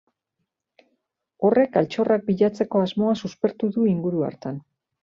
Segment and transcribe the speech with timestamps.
[1.49, 4.63] Horrek altxorrak bilatzeko asmoa suspertu du inguru hartan.